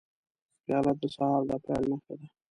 پیاله 0.63 0.93
د 1.01 1.03
سهار 1.15 1.41
د 1.49 1.51
پیل 1.63 1.83
نښه 1.91 2.13
ده. 2.19 2.27